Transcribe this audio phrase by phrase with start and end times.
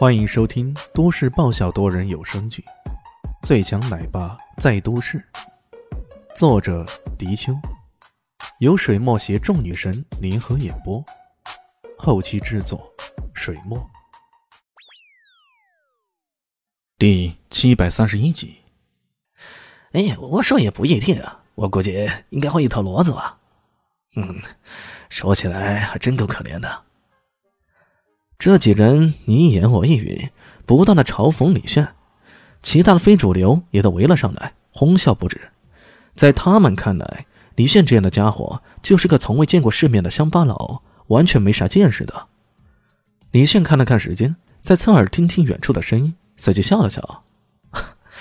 [0.00, 2.64] 欢迎收听都市爆笑多人有声剧
[3.46, 5.18] 《最强奶爸在都市》，
[6.34, 6.86] 作者：
[7.18, 7.52] 迪秋，
[8.60, 11.04] 由水墨携众女神联合演播，
[11.98, 12.90] 后期制作：
[13.34, 13.90] 水墨。
[16.96, 18.56] 第七百三十一集。
[19.92, 23.38] 哎呀，我说也不一定啊，我估计应该会一头骡子吧。
[24.16, 24.40] 嗯，
[25.10, 26.84] 说起来还真够可怜的。
[28.40, 30.30] 这几人你一言我一语，
[30.64, 31.86] 不断的嘲讽李炫，
[32.62, 35.38] 其他的非主流也都围了上来，哄笑不止。
[36.14, 42.28] 在他们看来，李炫这样的家伙就是个从未见过世面的乡巴佬，完全没啥见识的。
[43.30, 47.24] 李炫看了看时间，在侧耳听听远处的声音，随即笑了笑：“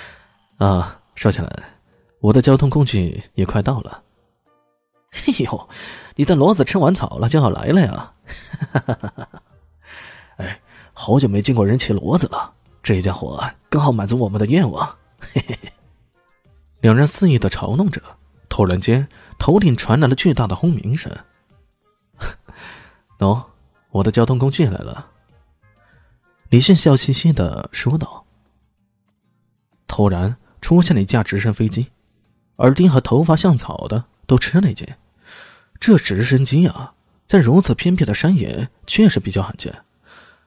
[0.56, 1.50] 啊，说起来，
[2.20, 4.02] 我的交通工具也快到了。
[5.28, 5.68] ”“哎呦，
[6.14, 8.12] 你的骡子吃完草了就要来了呀！”
[8.72, 9.42] 哈哈哈哈。
[10.36, 10.60] 哎，
[10.92, 14.86] 好久没见过人骑骡子了，这家伙刚好满足我们的愿望。
[15.18, 15.72] 嘿嘿嘿，
[16.80, 18.02] 两人肆意的嘲弄着，
[18.48, 21.10] 突然间，头顶传来了巨大的轰鸣声。
[23.18, 23.44] 喏，
[23.90, 25.10] 我的交通工具来了。
[26.50, 28.24] 李迅笑嘻嘻的说道。
[29.88, 31.88] 突然出现了一架直升飞机，
[32.56, 34.86] 耳钉和头发像草的都吃了一惊。
[35.80, 36.92] 这直升机啊，
[37.26, 39.85] 在如此偏僻的山野，确实比较罕见。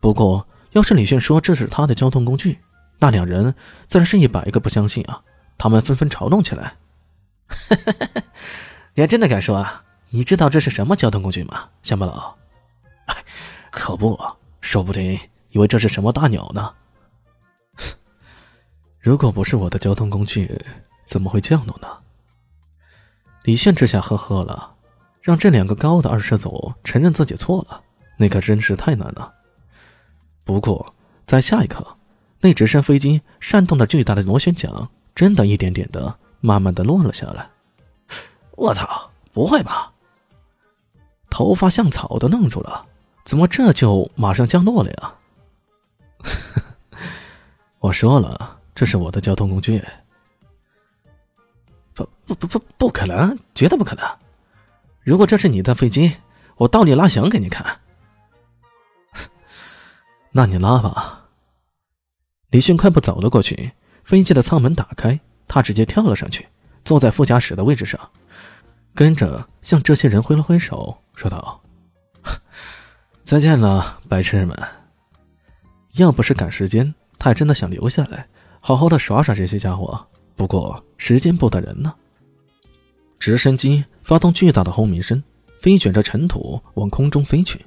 [0.00, 2.58] 不过，要是李炫说这是他的交通工具，
[2.98, 3.54] 那两人
[3.86, 5.22] 自然是一百个不相信啊！
[5.58, 6.74] 他们纷纷嘲弄起来
[8.94, 9.84] ：“你还真的敢说啊？
[10.08, 12.34] 你知道这是什么交通工具吗，乡巴佬
[13.70, 14.18] ？”“可不，
[14.62, 15.18] 说不定
[15.50, 16.72] 以为这是什么大鸟呢。
[18.98, 20.58] ”“如果不是我的交通工具，
[21.04, 21.88] 怎么会降落呢？”
[23.44, 24.74] 李炫这下呵呵了，
[25.20, 27.82] 让这两个高的二世祖承认自己错了，
[28.16, 29.34] 那可真是太难了。
[30.50, 30.92] 不过，
[31.26, 31.96] 在下一刻，
[32.40, 37.48] 那直升飞机扇动的巨大的螺旋桨，真的一点点的、慢慢的落了下来。
[38.56, 39.08] 我操！
[39.32, 39.92] 不会吧？
[41.30, 42.84] 头发像草都愣住了，
[43.24, 45.14] 怎么这就马上降落了呀？
[47.78, 49.80] 我说了，这是我的交通工具。
[51.94, 54.04] 不不不不，不可能，绝对不可能！
[55.04, 56.16] 如果这是你的飞机，
[56.56, 57.78] 我倒立拉翔给你看。
[60.32, 61.28] 那你拉吧。
[62.50, 63.72] 李迅快步走了过去，
[64.04, 66.46] 飞机的舱门打开，他直接跳了上去，
[66.84, 67.98] 坐在副驾驶的位置上，
[68.94, 71.60] 跟着向这些人挥了挥手，说道
[73.22, 74.56] ：“再见了，白痴们！
[75.94, 78.26] 要不是赶时间，他还真的想留下来，
[78.60, 80.06] 好好的耍耍这些家伙。
[80.36, 81.94] 不过时间不等人呢。”
[83.18, 85.22] 直升机发动巨大的轰鸣声，
[85.60, 87.64] 飞卷着尘土往空中飞去。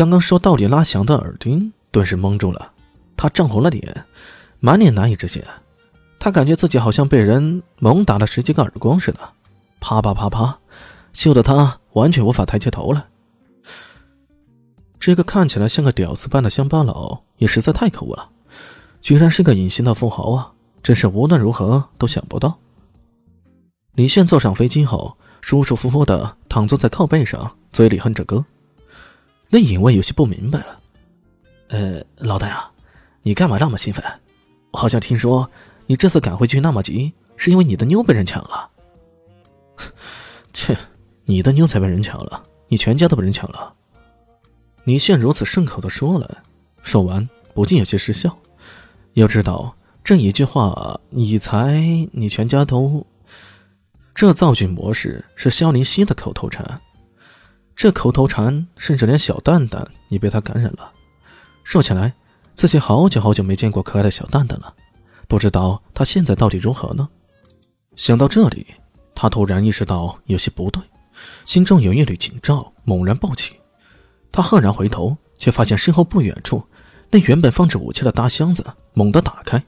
[0.00, 2.72] 刚刚说到底拉翔的耳钉顿时蒙住了，
[3.18, 4.06] 他涨红了脸，
[4.58, 5.42] 满脸难以置信。
[6.18, 9.20] 他感觉自己好像被人猛打了十几个耳光似的，
[9.78, 10.58] 啪啪啪啪，
[11.12, 13.04] 秀得他完全无法抬起头来。
[14.98, 18.30] 这个看起来像个屌丝般的乡巴佬也实在太可恶了，
[19.02, 20.50] 居然是个隐形的富豪啊！
[20.82, 22.58] 真是无论如何都想不到。
[23.96, 28.42] 李炫坐上飞机后，舒舒服服的躺坐在靠背上，嘴里哼着歌。
[29.50, 30.80] 那尹卫有些不明白了，
[31.68, 32.70] 呃，老大啊，
[33.22, 34.02] 你干嘛那么兴奋？
[34.72, 35.50] 好像听说
[35.86, 38.70] 你这次赶回去那么急，是因为你的妞被人抢了。
[40.52, 40.76] 切，
[41.24, 43.74] 你的妞才被人抢了，你全家都被人抢了。
[44.84, 46.42] 李炫如此顺口的说了，
[46.82, 48.34] 说完不禁有些失笑。
[49.14, 49.74] 要知道
[50.04, 53.04] 这一句话，你才你全家都……
[54.14, 56.80] 这造句模式是萧林希的口头禅。
[57.80, 60.92] 这口头禅，甚至连小蛋蛋也被他感染了。
[61.64, 62.12] 说起来，
[62.54, 64.74] 自己好久好久没见过可爱的小蛋蛋了，
[65.26, 67.08] 不知道他现在到底如何呢？
[67.96, 68.66] 想到这里，
[69.14, 70.82] 他突然意识到有些不对，
[71.46, 73.58] 心中有一缕警兆猛然爆起。
[74.30, 76.62] 他赫然回头，却发现身后不远处，
[77.10, 78.62] 那原本放着武器的大箱子
[78.92, 79.64] 猛地打开，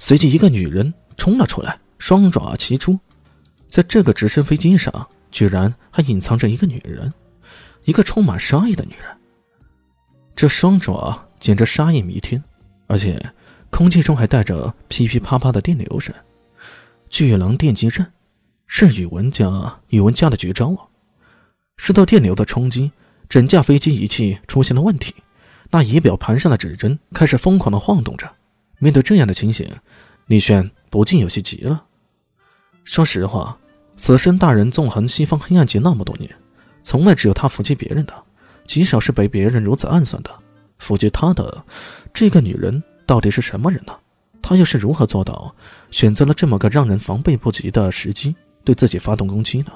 [0.00, 2.98] 随即一个女人冲了出来，双爪齐出。
[3.68, 7.14] 在这个直升飞机上，居然还隐藏着一个女人。
[7.86, 9.16] 一个充满杀意的女人，
[10.34, 12.42] 这双爪简直杀意弥天，
[12.88, 13.16] 而且
[13.70, 16.12] 空气中还带着噼噼啪啪的电流声。
[17.08, 18.04] 巨狼电击阵
[18.66, 20.82] 是宇文家宇文家的绝招啊！
[21.76, 22.90] 受到电流的冲击，
[23.28, 25.14] 整架飞机仪器出现了问题，
[25.70, 28.28] 那仪表盘上的指针开始疯狂的晃动着。
[28.80, 29.70] 面对这样的情形，
[30.26, 31.84] 李轩不禁有些急了。
[32.82, 33.56] 说实话，
[33.96, 36.28] 死神大人纵横西方黑暗界那么多年。
[36.86, 38.14] 从来只有他伏击别人的，
[38.64, 40.30] 极少是被别人如此暗算的。
[40.78, 41.64] 伏击他的
[42.14, 43.92] 这个女人到底是什么人呢？
[44.40, 45.52] 她又是如何做到
[45.90, 49.72] 选择了这么个让人防备不及的时机对自己发动攻击呢？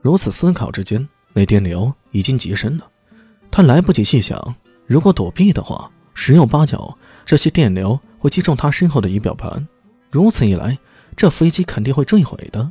[0.00, 2.88] 如此思考之间，那电流已经极深了。
[3.50, 4.54] 他来不及细想，
[4.86, 6.96] 如果躲避的话，十有八九
[7.26, 9.66] 这些电流会击中他身后的仪表盘。
[10.12, 10.78] 如此一来，
[11.16, 12.70] 这飞机肯定会坠毁的。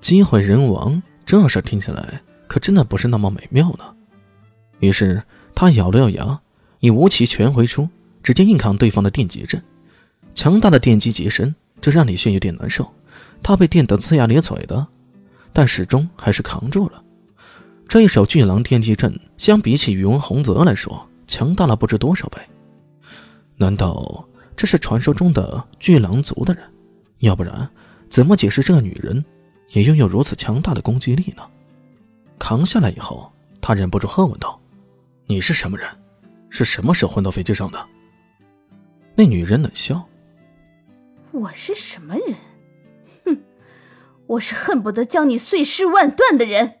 [0.00, 1.02] 机毁人亡，
[1.32, 3.84] 这事听起来可真的不是那么美妙呢。
[4.80, 5.22] 于是
[5.54, 6.38] 他咬了咬牙，
[6.80, 7.88] 以无极拳回出，
[8.22, 9.62] 直接硬抗对方的电击阵。
[10.34, 12.86] 强大的电击极深，这让李炫有点难受。
[13.42, 14.86] 他被电得呲牙咧嘴的。
[15.54, 17.02] 但始终还是扛住了。
[17.88, 22.38] 这一手巨狼电击阵，相比起宇文洪泽来说，强大了不知多少倍。
[23.56, 24.22] 难道
[24.54, 26.62] 这是传说中的巨狼族的人？
[27.20, 27.66] 要不然，
[28.10, 29.24] 怎么解释这个女人
[29.72, 31.42] 也拥有如此强大的攻击力呢？
[32.38, 34.60] 扛下来以后，他忍不住喝问道
[35.26, 35.88] ：“你是什么人？
[36.50, 37.86] 是什么时候混到飞机上的？”
[39.14, 40.06] 那女人冷笑
[41.32, 42.34] ：“我是什么人？”
[43.24, 43.38] 哼
[44.26, 46.80] 我是恨不得将你碎尸万段的人。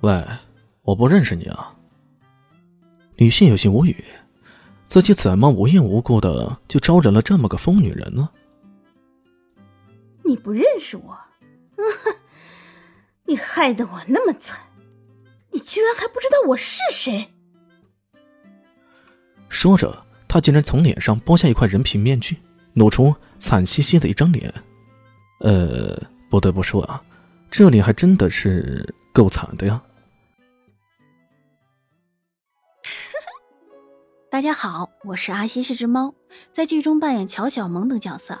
[0.00, 0.24] 喂，
[0.82, 1.76] 我不认识你啊！
[3.16, 4.02] 女性有些无语，
[4.88, 8.28] 自己怎么无缘无故的就招惹了这么个疯女人呢？
[10.30, 11.18] 你不认识我？
[13.24, 14.60] 你害得我那么惨，
[15.50, 17.34] 你居然还不知道我是谁？
[19.48, 22.38] 说着，他竟然从脸上剥下一块人皮面具，
[22.74, 24.54] 露出惨兮兮的一张脸。
[25.40, 26.00] 呃，
[26.30, 27.02] 不得不说啊，
[27.50, 29.82] 这里还真的是够惨的呀。
[34.30, 36.14] 大家好，我是阿西，是只猫，
[36.52, 38.40] 在剧中扮演乔小萌等角色。